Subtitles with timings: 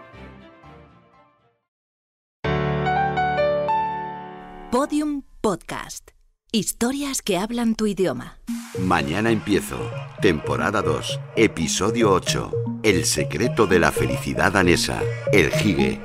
[4.71, 6.11] Podium Podcast.
[6.53, 8.39] Historias que hablan tu idioma.
[8.79, 9.91] Mañana empiezo.
[10.21, 11.19] Temporada 2.
[11.35, 12.51] Episodio 8.
[12.81, 15.01] El secreto de la felicidad danesa.
[15.33, 15.99] El Hige.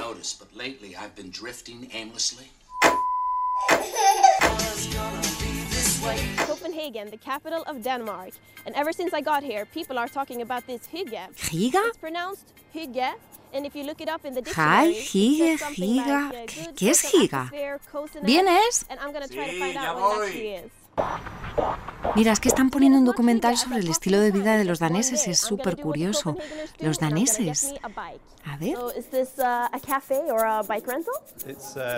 [0.00, 2.50] noticed, but lately I've been drifting aimlessly.
[6.86, 8.30] Copenhagen, the capital of Denmark.
[8.64, 11.18] And ever since I got here, people are talking about this hygge.
[11.36, 11.88] ¿Giga?
[11.88, 13.14] It's pronounced hygge.
[13.52, 16.08] And if you look it up in the Hi, dictionary, it says hygge, something like,
[16.08, 17.34] uh, ¿Qué- qué es social giga?
[17.46, 18.84] atmosphere, coziness, ¿Bien es?
[18.90, 20.26] And I'm gonna try to find out what it voy.
[20.26, 20.70] actually is.
[22.14, 25.28] Mira, es que están poniendo un documental sobre el estilo de vida de los daneses.
[25.28, 26.36] Es súper curioso.
[26.80, 27.74] Los daneses.
[28.44, 28.78] A ver.
[28.78, 28.90] Uh,
[30.86, 31.14] rental?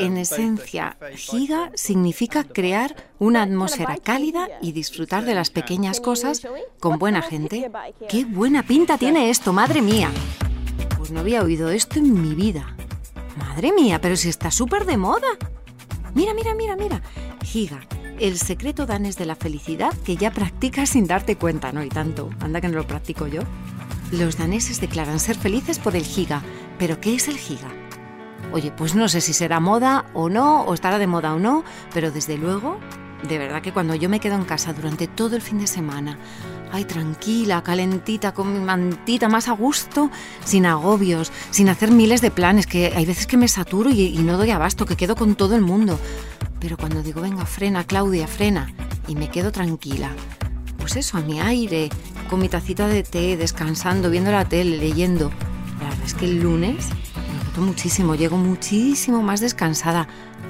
[0.00, 6.42] En esencia, giga significa crear una atmósfera cálida y disfrutar de las pequeñas cosas
[6.80, 7.70] con buena gente.
[8.08, 10.10] ¡Qué buena pinta tiene esto, madre mía!
[10.96, 12.74] Pues no había oído esto en mi vida.
[13.36, 15.28] Madre mía, pero si está súper de moda.
[16.14, 17.02] Mira, mira, mira, mira.
[17.44, 17.80] Giga,
[18.20, 21.82] el secreto danés de la felicidad que ya practicas sin darte cuenta, ¿no?
[21.82, 23.42] Y tanto, anda que no lo practico yo.
[24.10, 26.42] Los daneses declaran ser felices por el giga.
[26.78, 27.68] ¿Pero qué es el giga?
[28.52, 31.64] Oye, pues no sé si será moda o no, o estará de moda o no,
[31.92, 32.78] pero desde luego,
[33.28, 36.18] de verdad que cuando yo me quedo en casa durante todo el fin de semana,
[36.72, 40.10] ay, tranquila, calentita, con mi mantita más a gusto,
[40.44, 44.18] sin agobios, sin hacer miles de planes, que hay veces que me saturo y, y
[44.18, 45.98] no doy abasto, que quedo con todo el mundo.
[46.60, 48.72] Pero cuando digo, venga, frena, Claudia, frena,
[49.06, 50.10] y me quedo tranquila,
[50.78, 51.88] pues eso, a mi aire,
[52.28, 55.30] con mi tacita de té, descansando, viendo la tele, leyendo.
[55.78, 60.08] La verdad es que el lunes me noto muchísimo, llego muchísimo más descansada.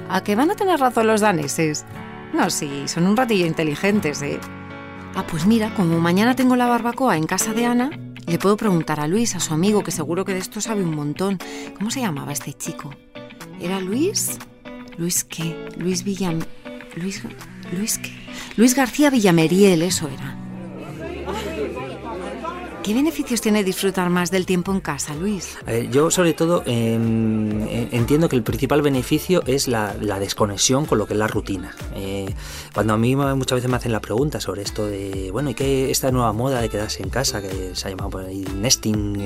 [0.09, 1.85] ¿A que van a tener razón los daneses?
[2.33, 4.39] No, sí, son un ratillo inteligentes, ¿eh?
[5.15, 7.89] Ah, pues mira, como mañana tengo la barbacoa en casa de Ana,
[8.25, 10.95] le puedo preguntar a Luis, a su amigo, que seguro que de esto sabe un
[10.95, 11.39] montón.
[11.77, 12.91] ¿Cómo se llamaba este chico?
[13.59, 14.37] ¿Era Luis?
[14.99, 15.55] ¿Luis qué?
[15.77, 16.41] Luis Villam...
[16.97, 17.23] Luis...
[17.71, 18.11] ¿Luis qué?
[18.57, 20.48] Luis García Villameriel, eso era.
[22.89, 25.59] ¿Qué beneficios tiene disfrutar más del tiempo en casa, Luis?
[25.63, 30.87] Ver, yo sobre todo em, eh, entiendo que el principal beneficio es la, la desconexión
[30.87, 31.75] con lo que es la rutina.
[31.93, 32.33] Eh,
[32.73, 35.91] cuando a mí muchas veces me hacen la pregunta sobre esto de, bueno, ¿y qué
[35.91, 39.21] esta nueva moda de quedarse en casa, que se ha llamado por ahí nesting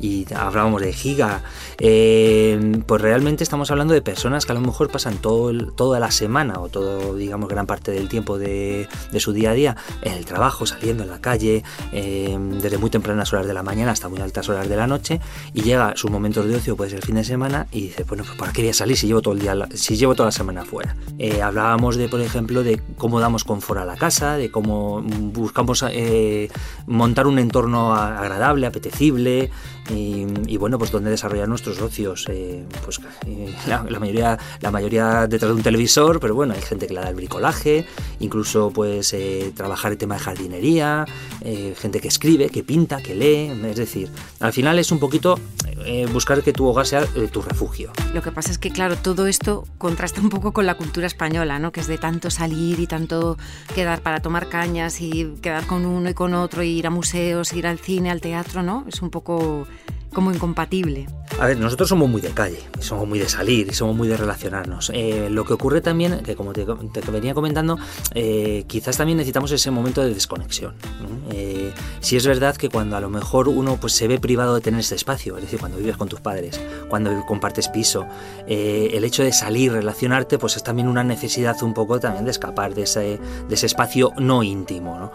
[0.00, 1.42] y, y hablábamos de giga?
[1.76, 6.00] Eh, pues realmente estamos hablando de personas que a lo mejor pasan todo el- toda
[6.00, 9.76] la semana o todo, digamos, gran parte del tiempo de, de su día a día
[10.00, 11.62] en el trabajo, saliendo en la calle,
[11.92, 12.38] eh,
[12.78, 15.20] muy tempranas horas de la mañana hasta muy altas horas de la noche
[15.54, 18.24] y llega sus momentos de ocio, puede ser el fin de semana y dice, bueno,
[18.24, 20.32] pues ¿para qué voy a salir si llevo todo el día, si llevo toda la
[20.32, 20.96] semana fuera?
[21.18, 25.84] Eh, hablábamos de, por ejemplo, de cómo damos confort a la casa, de cómo buscamos
[25.90, 26.50] eh,
[26.86, 29.50] montar un entorno agradable, apetecible
[29.90, 32.26] y, y, bueno, pues donde desarrollar nuestros ocios.
[32.28, 36.62] eh, pues eh, la, la mayoría, la mayoría detrás de un televisor, pero bueno, hay
[36.62, 37.86] gente que le da el bricolaje,
[38.20, 41.04] incluso pues eh, trabajar el tema de jardinería,
[41.42, 44.10] eh, gente que escribe, que pinta, que lee, es decir,
[44.40, 45.38] al final es un poquito
[45.84, 47.92] eh, buscar que tu hogar sea eh, tu refugio.
[48.14, 51.58] Lo que pasa es que, claro, todo esto contrasta un poco con la cultura española,
[51.58, 51.72] ¿no?
[51.72, 53.36] Que es de tanto salir y tanto
[53.74, 57.52] quedar para tomar cañas y quedar con uno y con otro, y ir a museos,
[57.52, 58.84] ir al cine, al teatro, ¿no?
[58.88, 59.66] Es un poco
[60.12, 61.06] como incompatible.
[61.38, 64.90] A ver, nosotros somos muy de calle, somos muy de salir, somos muy de relacionarnos.
[64.94, 67.78] Eh, lo que ocurre también, que como te, te venía comentando,
[68.14, 70.74] eh, quizás también necesitamos ese momento de desconexión.
[71.00, 71.32] ¿no?
[71.32, 74.60] Eh, si es verdad que cuando a lo mejor uno pues, se ve privado de
[74.60, 78.06] tener ese espacio, es decir, cuando vives con tus padres, cuando compartes piso,
[78.46, 82.30] eh, el hecho de salir, relacionarte, pues es también una necesidad un poco también de
[82.30, 84.98] escapar de ese, de ese espacio no íntimo.
[84.98, 85.12] ¿no?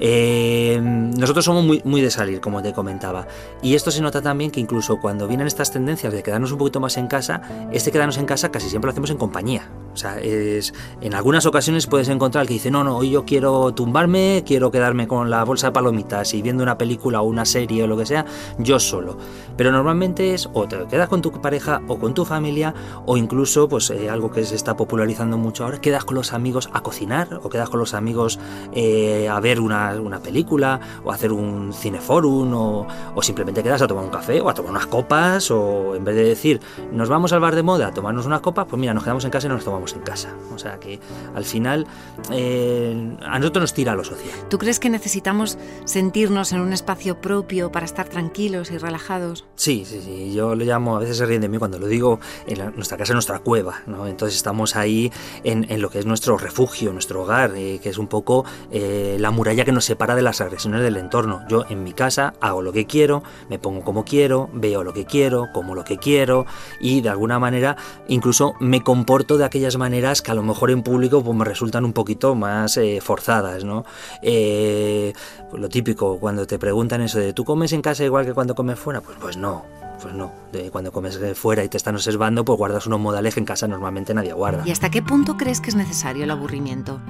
[0.00, 3.26] Eh, nosotros somos muy, muy de salir, como te comentaba.
[3.62, 6.80] Y esto se nota también que incluso cuando vienen estas tendencias de quedarnos un poquito
[6.80, 9.70] más en casa, este quedarnos en casa casi siempre lo hacemos en compañía.
[9.92, 13.72] O sea, es, en algunas ocasiones puedes encontrar que dice, no, no, hoy yo quiero
[13.74, 17.82] tumbarme, quiero quedarme con la bolsa de palomitas y viendo una película o una serie
[17.82, 18.24] o lo que sea,
[18.58, 19.18] yo solo.
[19.56, 22.74] Pero normalmente es o te quedas con tu pareja o con tu familia
[23.04, 26.70] o incluso, pues eh, algo que se está popularizando mucho ahora, quedas con los amigos
[26.72, 28.38] a cocinar o quedas con los amigos
[28.72, 33.82] eh, a ver una, una, película o a hacer un cineforum o, o simplemente quedas
[33.82, 36.60] a tomar un café o a tomar unas copas o en vez de decir,
[36.92, 39.30] nos vamos al bar de moda a tomarnos unas copas, pues mira, nos quedamos en
[39.30, 40.34] casa y nos tomamos en casa.
[40.54, 41.00] O sea que
[41.34, 41.86] al final
[42.30, 44.32] eh, a nosotros nos tira lo social.
[44.48, 49.44] ¿Tú crees que necesitamos sentirnos en un espacio propio para estar tranquilos y relajados?
[49.56, 50.32] Sí, sí, sí.
[50.32, 53.12] Yo lo llamo, a veces se ríen de mí cuando lo digo, en nuestra casa
[53.12, 54.06] es nuestra cueva, ¿no?
[54.06, 55.10] Entonces estamos ahí
[55.42, 59.16] en, en lo que es nuestro refugio, nuestro hogar, eh, que es un poco eh,
[59.18, 61.42] la muralla que nos separa de las agresiones del entorno.
[61.48, 65.04] Yo en mi casa hago lo que quiero, me pongo como quiero, veo lo que
[65.04, 66.46] quiero, como lo que quiero
[66.80, 67.76] y de alguna manera
[68.08, 71.84] incluso me comporto de aquellas maneras que a lo mejor en público pues, me resultan
[71.84, 73.84] un poquito más eh, forzadas, ¿no?
[74.22, 75.12] Eh,
[75.52, 78.78] lo típico, cuando te preguntan eso de ¿tú comes en casa igual que cuando comes
[78.78, 79.00] fuera?
[79.00, 79.64] Pues, pues no,
[80.00, 80.32] pues no.
[80.52, 83.66] De cuando comes fuera y te están observando, pues guardas unos modales que en casa
[83.66, 84.62] normalmente nadie guarda.
[84.66, 87.00] ¿Y hasta qué punto crees que es necesario el aburrimiento?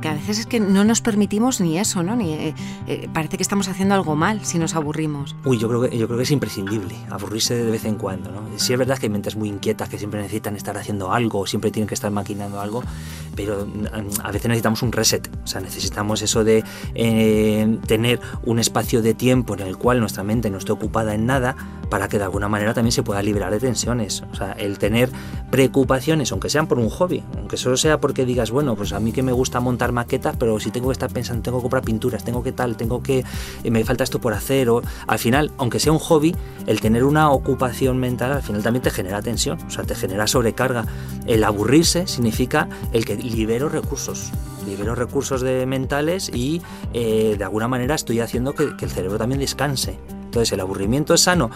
[0.00, 2.16] Porque a veces es que no nos permitimos ni eso, ¿no?
[2.16, 2.54] Ni, eh,
[2.86, 5.36] eh, parece que estamos haciendo algo mal si nos aburrimos.
[5.44, 8.40] Uy, yo creo que, yo creo que es imprescindible aburrirse de vez en cuando, ¿no?
[8.56, 11.70] Sí es verdad que hay mentes muy inquietas que siempre necesitan estar haciendo algo, siempre
[11.70, 12.82] tienen que estar maquinando algo,
[13.36, 16.64] pero mm, a veces necesitamos un reset, o sea, necesitamos eso de
[16.94, 21.26] eh, tener un espacio de tiempo en el cual nuestra mente no esté ocupada en
[21.26, 21.56] nada
[21.90, 24.22] para que de alguna manera también se pueda liberar de tensiones.
[24.32, 25.10] O sea, el tener
[25.50, 29.12] preocupaciones, aunque sean por un hobby, aunque solo sea porque digas, bueno, pues a mí
[29.12, 32.24] que me gusta montar maquetas, pero si tengo que estar pensando, tengo que comprar pinturas,
[32.24, 33.24] tengo que tal, tengo que,
[33.64, 36.34] eh, me falta esto por hacer, o al final, aunque sea un hobby,
[36.66, 40.26] el tener una ocupación mental al final también te genera tensión, o sea, te genera
[40.26, 40.84] sobrecarga.
[41.26, 44.30] El aburrirse significa el que libero recursos,
[44.66, 46.62] libero recursos de mentales y
[46.92, 49.98] eh, de alguna manera estoy haciendo que el cerebro también descanse.
[50.30, 51.50] Entonces, ¿el aburrimiento es sano?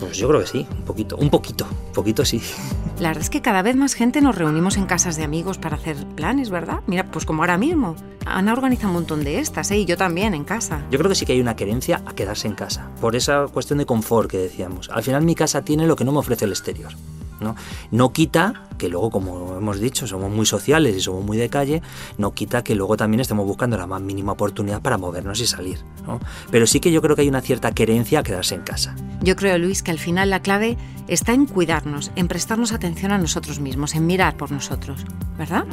[0.00, 2.42] Pues yo creo que sí, un poquito, un poquito, un poquito sí.
[2.98, 5.76] La verdad es que cada vez más gente nos reunimos en casas de amigos para
[5.76, 6.80] hacer planes, ¿verdad?
[6.88, 7.94] Mira, pues como ahora mismo.
[8.26, 9.78] Ana organiza un montón de estas, ¿eh?
[9.78, 10.82] Y yo también en casa.
[10.90, 13.78] Yo creo que sí que hay una querencia a quedarse en casa, por esa cuestión
[13.78, 14.90] de confort que decíamos.
[14.90, 16.92] Al final mi casa tiene lo que no me ofrece el exterior.
[17.40, 17.54] ¿no?
[17.90, 21.82] no quita que luego, como hemos dicho, somos muy sociales y somos muy de calle,
[22.16, 25.78] no quita que luego también estemos buscando la más mínima oportunidad para movernos y salir.
[26.06, 26.20] ¿no?
[26.50, 28.96] Pero sí que yo creo que hay una cierta querencia a quedarse en casa.
[29.20, 30.78] Yo creo, Luis, que al final la clave
[31.08, 35.04] está en cuidarnos, en prestarnos atención a nosotros mismos, en mirar por nosotros,
[35.36, 35.64] ¿verdad?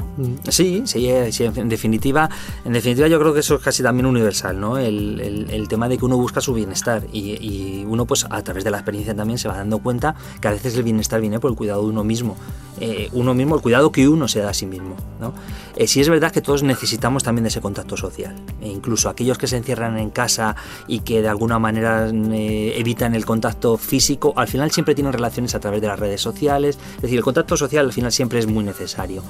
[0.50, 2.30] Sí, sí, sí en definitiva,
[2.63, 4.78] en definitiva yo creo que eso es casi también universal, ¿no?
[4.78, 8.42] El, el, el tema de que uno busca su bienestar y, y, uno pues a
[8.42, 11.40] través de la experiencia también se va dando cuenta que a veces el bienestar viene
[11.40, 12.38] por el cuidado de uno mismo.
[12.80, 14.95] Eh, uno mismo, el cuidado que uno se da a sí mismo.
[15.19, 15.33] ¿no?
[15.75, 18.36] Eh, sí es verdad que todos necesitamos también ese contacto social.
[18.62, 20.56] E incluso aquellos que se encierran en casa
[20.88, 25.56] y que de alguna manera eh, evitan el contacto físico, al final siempre tienen relaciones
[25.56, 26.77] a través de las redes sociales.
[26.98, 29.24] Es decir, el contacto social al final siempre es muy necesario.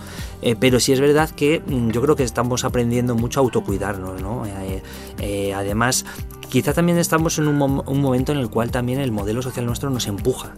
[0.60, 4.22] Pero sí es verdad que mm, yo creo que estamos aprendiendo mucho a autocuidarnos.
[4.22, 4.44] ¿no?
[5.56, 6.06] Además,
[6.50, 10.08] quizá también estamos en un, momento en el cual también el modelo social nuestro nos
[10.08, 10.54] empuja.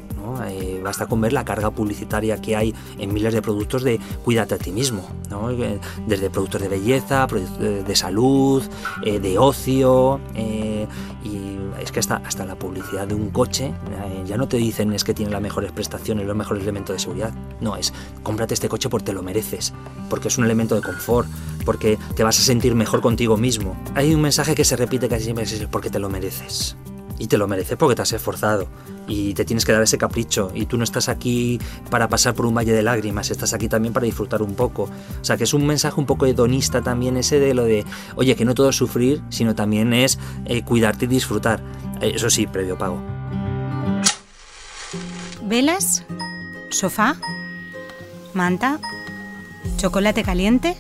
[0.48, 4.56] Eh, basta con ver la carga publicitaria que hay en miles de productos de cuídate
[4.56, 5.50] a ti mismo, ¿no?
[6.06, 8.64] desde productos de belleza, de salud,
[9.04, 10.88] eh, de ocio, eh,
[11.24, 13.72] y es que hasta, hasta la publicidad de un coche
[14.26, 17.34] ya no te dicen es que tiene las mejores prestaciones, los mejores elementos de seguridad,
[17.62, 19.74] no, es cómprate este coche porque te lo mereces,
[20.10, 21.28] porque es un elemento de confort,
[21.66, 23.78] porque te vas a sentir mejor contigo mismo.
[23.96, 26.76] Hay un mensaje que se repite casi siempre, es porque te lo mereces.
[27.20, 28.68] Y te lo mereces porque te has esforzado
[29.08, 30.52] y te tienes que dar ese capricho.
[30.54, 33.94] Y tú no estás aquí para pasar por un valle de lágrimas, estás aquí también
[33.94, 34.84] para disfrutar un poco.
[34.84, 38.36] O sea que es un mensaje un poco hedonista también ese de lo de, oye,
[38.36, 41.64] que no todo es sufrir, sino también es eh, cuidarte y disfrutar.
[42.02, 43.02] Eh, eso sí, previo pago.
[45.44, 46.04] ¿Velas?
[46.70, 47.16] ¿Sofá?
[48.34, 48.80] ¿Manta?
[49.78, 50.76] ¿Chocolate caliente?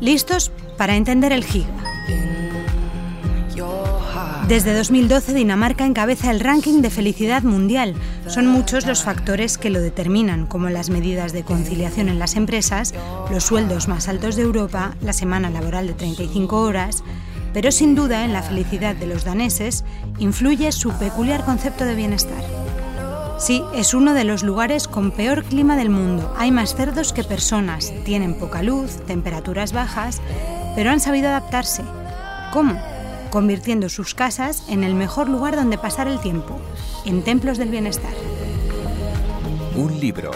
[0.00, 1.89] ¿Listos para entender el giga?
[4.50, 7.94] Desde 2012 Dinamarca encabeza el ranking de felicidad mundial.
[8.26, 12.92] Son muchos los factores que lo determinan, como las medidas de conciliación en las empresas,
[13.30, 17.04] los sueldos más altos de Europa, la semana laboral de 35 horas,
[17.54, 19.84] pero sin duda en la felicidad de los daneses
[20.18, 22.42] influye su peculiar concepto de bienestar.
[23.38, 26.34] Sí, es uno de los lugares con peor clima del mundo.
[26.36, 30.20] Hay más cerdos que personas, tienen poca luz, temperaturas bajas,
[30.74, 31.84] pero han sabido adaptarse.
[32.52, 32.89] ¿Cómo?
[33.30, 36.60] Convirtiendo sus casas en el mejor lugar donde pasar el tiempo,
[37.04, 38.12] en templos del bienestar.
[39.76, 40.32] Un libro.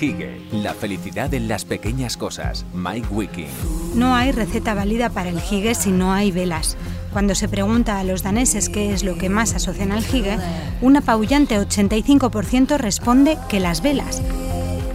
[0.00, 2.64] Hige, La felicidad en las pequeñas cosas.
[2.72, 3.48] Mike Wiking.
[3.94, 6.76] No hay receta válida para el hige si no hay velas.
[7.12, 10.38] Cuando se pregunta a los daneses qué es lo que más asocian al hige,
[10.82, 14.22] un apabullante 85% responde que las velas.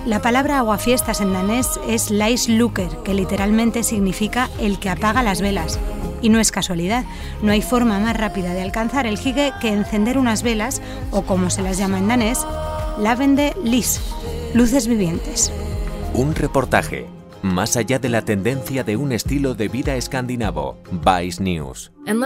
[0.05, 2.09] La palabra aguafiestas en danés es
[2.49, 5.79] Luker, que literalmente significa el que apaga las velas.
[6.23, 7.05] Y no es casualidad,
[7.43, 11.51] no hay forma más rápida de alcanzar el hige que encender unas velas, o como
[11.51, 12.39] se las llama en danés,
[12.97, 14.01] lavende lis,
[14.55, 15.53] luces vivientes.
[16.15, 17.05] Un reportaje
[17.43, 21.91] más allá de la tendencia de un estilo de vida escandinavo, Vice News.
[22.05, 22.17] El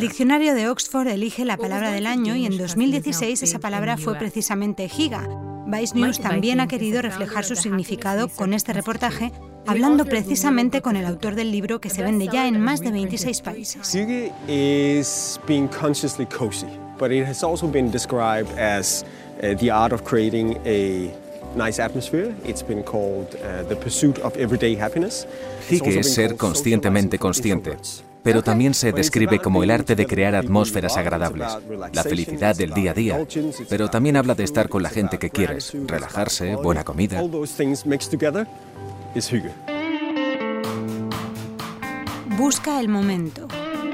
[0.00, 4.88] diccionario de Oxford elige la palabra del año y en 2016 esa palabra fue precisamente
[4.88, 5.28] giga.
[5.66, 9.32] Vice News también ha querido reflejar su significado con este reportaje,
[9.68, 13.42] hablando precisamente con el autor del libro que se vende ya en más de 26
[13.42, 13.92] países.
[13.92, 16.66] Giga is being consciously cozy,
[16.98, 19.04] but it has also been described as
[19.42, 21.12] uh, the art of creating a
[21.54, 22.34] nice atmosphere.
[22.44, 25.26] It's been called uh, the pursuit of everyday happiness.
[25.68, 27.76] Hige es ser conscientemente consciente,
[28.22, 31.58] pero también se describe como el arte de crear atmósferas agradables,
[31.92, 33.26] la felicidad del día a día,
[33.68, 37.22] pero también habla de estar con la gente que quieres, relajarse, buena comida.
[42.36, 43.48] Busca el momento.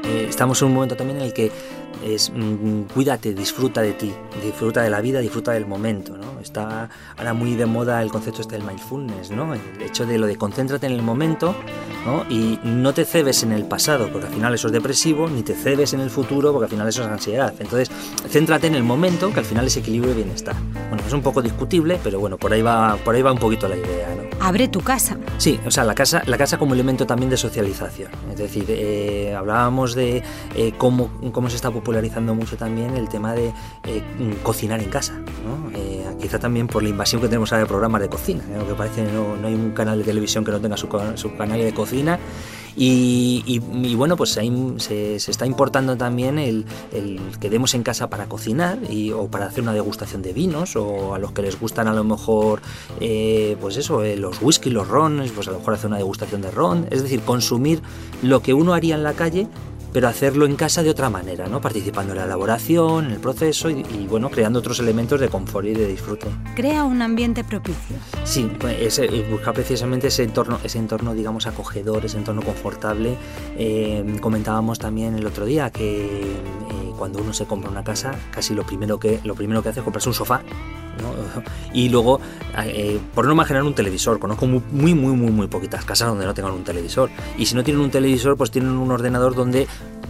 [0.05, 1.51] Eh, estamos en un momento también en el que
[2.03, 6.41] es mm, cuídate, disfruta de ti, disfruta de la vida, disfruta del momento, ¿no?
[6.41, 9.55] Está ahora muy de moda el concepto este del mindfulness, ¿no?
[9.55, 11.55] El hecho de lo de concéntrate en el momento,
[12.05, 12.25] ¿no?
[12.29, 15.55] Y no te cebes en el pasado, porque al final eso es depresivo, ni te
[15.55, 17.55] cebes en el futuro, porque al final eso es ansiedad.
[17.59, 17.91] Entonces,
[18.29, 20.55] céntrate en el momento, que al final es equilibrio y bienestar.
[20.89, 23.69] Bueno, es un poco discutible, pero bueno, por ahí va, por ahí va un poquito
[23.69, 24.25] la idea, ¿no?
[24.41, 25.17] Abre tu casa.
[25.39, 28.11] Sí, o sea, la casa, la casa como elemento también de socialización.
[28.31, 30.23] Es decir, eh, hablábamos de
[30.55, 33.53] eh, cómo, cómo se está popularizando mucho también el tema de
[33.85, 34.03] eh,
[34.43, 35.21] cocinar en casa.
[36.21, 38.43] quizá también por la invasión que tenemos ahora de programas de cocina.
[38.57, 41.37] Lo que parece no, no hay un canal de televisión que no tenga su, su
[41.37, 42.19] canal de cocina
[42.77, 46.65] y, bueno, pues se, está importando también el,
[47.41, 51.15] que demos en casa para cocinar y, o para hacer una degustación de vinos o
[51.15, 52.61] a los que les gustan a lo mejor,
[53.01, 56.43] eh, pues eso, eh, los whisky, los rones, pues a lo mejor hacer una degustación
[56.43, 56.87] de ron.
[56.91, 57.81] Es decir, consumir
[58.23, 59.47] lo que uno haría en la calle
[59.95, 61.61] pero hacerlo en casa de otra manera, ¿no?
[61.61, 65.73] participando en la elaboración, en el proceso y, bueno, creando otros elementos de confort y
[65.73, 66.27] de disfrute.
[66.57, 67.97] Crea un ambiente propicio.
[68.25, 73.17] Sí, pues, eh, buscar precisamente ese entorno, ese entorno, digamos, acogedor, ese entorno confortable.
[73.57, 78.53] Eh, comentábamos también el otro día que eh, cuando uno se compra una casa, casi
[78.53, 80.43] lo primero que, lo primero que hace es comprarse un sofá
[81.73, 82.21] y luego,
[83.15, 86.35] por no imaginar un televisor, conozco muy, muy, muy, muy, muy poquitas casas donde no
[86.35, 87.11] tengan un televisor.
[87.39, 89.67] Y si no tienen un televisor, pues tienen un ordenador donde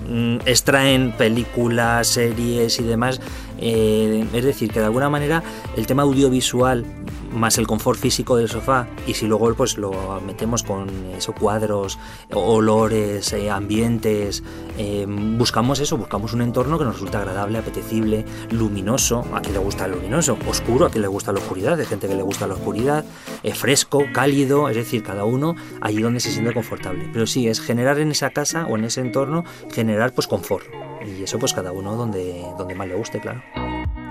[0.08, 3.20] mm, extraen películas, series y demás.
[3.66, 5.42] Eh, es decir, que de alguna manera
[5.74, 6.84] el tema audiovisual
[7.34, 11.98] más el confort físico del sofá y si luego pues lo metemos con esos cuadros,
[12.32, 14.42] olores, eh, ambientes,
[14.78, 19.60] eh, buscamos eso, buscamos un entorno que nos resulta agradable, apetecible, luminoso, a quien le
[19.60, 22.46] gusta el luminoso, oscuro, a quien le gusta la oscuridad, hay gente que le gusta
[22.46, 23.04] la oscuridad,
[23.42, 27.08] eh, fresco, cálido, es decir, cada uno allí donde se siente confortable.
[27.12, 30.64] Pero sí, es generar en esa casa o en ese entorno, generar pues confort.
[31.04, 33.42] Y eso pues cada uno donde, donde más le guste, claro.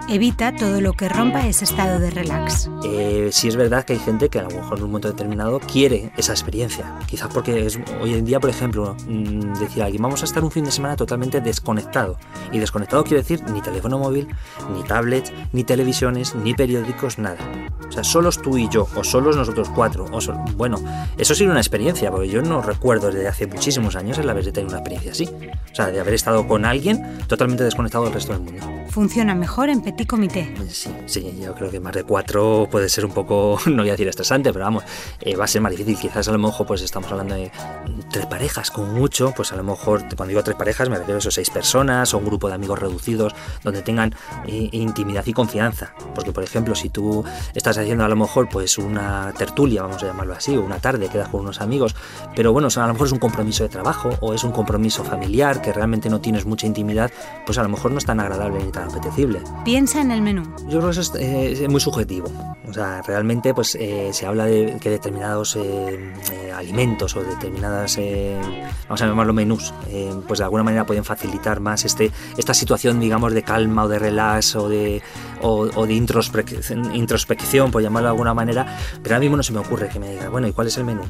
[0.09, 2.69] Evita todo lo que rompa ese estado de relax.
[2.83, 5.59] Eh, sí es verdad que hay gente que a lo mejor en un momento determinado
[5.59, 6.99] quiere esa experiencia.
[7.07, 10.43] Quizás porque es, hoy en día, por ejemplo, mm, decir a alguien, vamos a estar
[10.43, 12.17] un fin de semana totalmente desconectado.
[12.51, 14.27] Y desconectado quiere decir ni teléfono móvil,
[14.75, 17.39] ni tablet, ni televisiones, ni periódicos, nada.
[17.87, 20.05] O sea, solos tú y yo, o solos nosotros cuatro.
[20.11, 20.19] O
[20.55, 20.79] bueno,
[21.17, 24.69] eso sí una experiencia, porque yo no recuerdo desde hace muchísimos años el haber tenido
[24.69, 25.29] una experiencia así.
[25.71, 28.65] O sea, de haber estado con alguien totalmente desconectado del resto del mundo.
[28.89, 30.53] Funciona mejor en petit comité.
[30.69, 33.93] Sí, sí, yo creo que más de cuatro puede ser un poco, no voy a
[33.93, 34.83] decir estresante, pero vamos,
[35.21, 35.97] eh, va a ser más difícil.
[35.97, 37.51] Quizás a lo mejor pues estamos hablando de
[38.11, 41.19] tres parejas con mucho, pues a lo mejor cuando digo tres parejas me refiero a
[41.19, 43.33] esos seis personas o un grupo de amigos reducidos
[43.63, 44.13] donde tengan
[44.47, 45.93] eh, intimidad y confianza.
[46.15, 47.23] Porque por ejemplo, si tú
[47.53, 51.09] estás haciendo a lo mejor pues una tertulia, vamos a llamarlo así, o una tarde,
[51.09, 51.95] quedas con unos amigos,
[52.35, 55.61] pero bueno, a lo mejor es un compromiso de trabajo o es un compromiso familiar
[55.61, 57.11] que realmente no tienes mucha intimidad,
[57.45, 59.41] pues a lo mejor no es tan agradable ni tan apetecible.
[59.73, 60.43] Piensa en el menú.
[60.69, 62.31] Yo creo que eso es, eh, muy subjetivo.
[62.69, 66.13] O sea, realmente pues eh, se habla de que determinados eh,
[66.55, 67.97] alimentos o determinadas,
[68.83, 69.73] vamos a llamarlo menús,
[70.27, 73.97] pues de alguna manera pueden facilitar más este, esta situación, digamos, de calma o de
[73.97, 75.01] relax o de,
[75.41, 78.77] o, de introspección, introspección, por llamarlo de alguna manera.
[79.01, 80.83] Pero ahora mismo no se me ocurre que me diga, bueno, ¿y cuál es el
[80.83, 81.01] menú?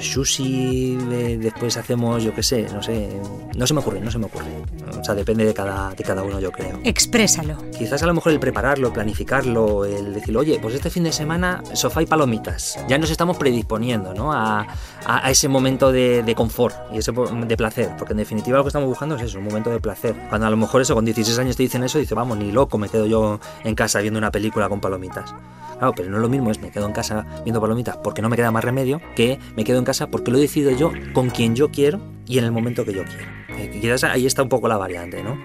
[0.00, 3.08] Sushi, eh, después hacemos, yo qué sé, no sé,
[3.56, 4.64] no se me ocurre, no se me ocurre.
[4.98, 6.80] O sea, depende de cada, de cada uno, yo creo.
[6.84, 7.56] Exprésalo.
[7.76, 11.62] Quizás a lo mejor el prepararlo, planificarlo, el decir, oye, pues este fin de semana
[11.74, 12.78] sofá y palomitas.
[12.88, 14.32] Ya nos estamos predisponiendo ¿no?
[14.32, 14.66] a,
[15.06, 18.68] a, ese momento de, de, confort y ese de placer, porque en definitiva lo que
[18.68, 20.14] estamos buscando es eso, un momento de placer.
[20.28, 22.78] Cuando a lo mejor eso, con 16 años te dicen eso, dice, vamos, ni loco,
[22.78, 25.34] me quedo yo en casa viendo una película con palomitas.
[25.78, 28.28] Claro, pero no es lo mismo es me quedo en casa viendo palomitas porque no
[28.28, 31.28] me queda más remedio que me quedo en casa porque lo he decidido yo con
[31.28, 33.26] quien yo quiero y en el momento que yo quiero.
[33.58, 35.36] Eh, quizás ahí está un poco la variante, ¿no?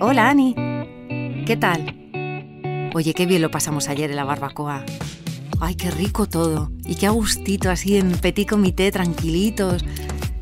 [0.00, 0.54] Hola, Ani.
[1.46, 2.90] ¿Qué tal?
[2.94, 4.84] Oye, qué bien lo pasamos ayer en la barbacoa.
[5.60, 6.72] Ay, qué rico todo.
[6.86, 9.84] Y qué agustito así en petit comité, tranquilitos.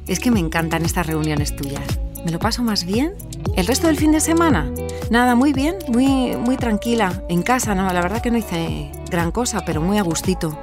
[0.06, 1.98] Es que me encantan estas reuniones tuyas.
[2.24, 3.14] ¿Me lo paso más bien?
[3.56, 4.70] ¿El resto del fin de semana?
[5.10, 7.22] Nada, muy bien, muy, muy tranquila.
[7.28, 10.58] En casa, no, la verdad que no hice gran cosa, pero muy a gustito.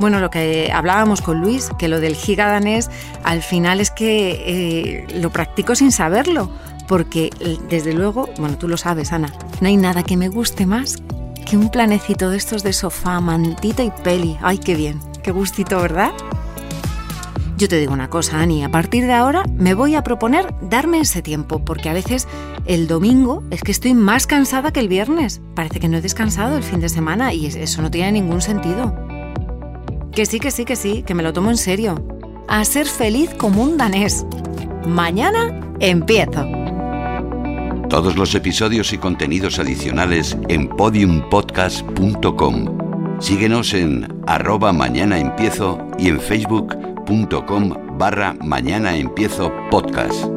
[0.00, 2.90] Bueno, lo que hablábamos con Luis, que lo del giga danés,
[3.24, 6.50] al final es que eh, lo practico sin saberlo,
[6.88, 7.30] porque
[7.68, 10.96] desde luego, bueno, tú lo sabes, Ana, no hay nada que me guste más
[11.46, 14.36] que un planecito de estos de sofá, mantita y peli.
[14.42, 16.12] Ay, qué bien, qué gustito, ¿verdad?
[17.56, 21.00] Yo te digo una cosa, Ani, a partir de ahora me voy a proponer darme
[21.00, 22.28] ese tiempo, porque a veces
[22.66, 25.40] el domingo es que estoy más cansada que el viernes.
[25.54, 28.94] Parece que no he descansado el fin de semana y eso no tiene ningún sentido.
[30.12, 32.06] Que sí, que sí, que sí, que me lo tomo en serio.
[32.46, 34.26] A ser feliz como un danés.
[34.86, 36.44] Mañana empiezo.
[37.88, 43.18] Todos los episodios y contenidos adicionales en podiumpodcast.com.
[43.18, 46.85] Síguenos en arroba mañana empiezo y en Facebook
[47.46, 50.35] com barra Mañana Empiezo Podcast.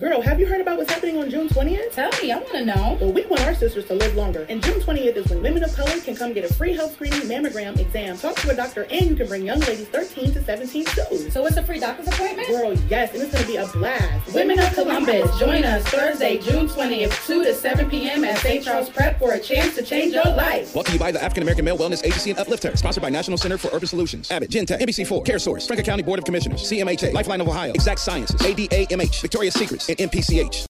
[0.00, 1.92] Girl, have you heard about what's happening on June 20th?
[1.92, 2.96] Tell me, I want to know.
[2.98, 4.46] Well, we want our sisters to live longer.
[4.48, 7.20] And June 20th is when women of color can come get a free health screening,
[7.20, 10.84] mammogram, exam, talk to a doctor, and you can bring young ladies 13 to 17
[10.86, 11.30] too.
[11.30, 12.48] So it's a free doctor's appointment?
[12.48, 14.34] Girl, yes, and it's going to be a blast.
[14.34, 18.24] Women of Columbus, join us Thursday, June 20th, 2 to 7 p.m.
[18.24, 18.64] at St.
[18.64, 20.72] Charles Prep for a chance to change your life.
[20.72, 22.74] Brought to you by the African American Male Wellness Agency and Uplifter.
[22.74, 24.30] Sponsored by National Center for Urban Solutions.
[24.30, 28.00] Abbott, Gentech, NBC4, Care Source, Franklin County Board of Commissioners, CMHA, Lifeline of Ohio, Exact
[28.00, 30.50] Sciences, ADAMH, Victoria's Secrets, and MPCH.